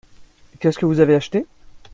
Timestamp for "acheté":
1.13-1.45